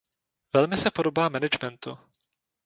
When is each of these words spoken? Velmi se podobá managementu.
Velmi 0.53 0.77
se 0.77 0.91
podobá 0.91 1.29
managementu. 1.29 1.97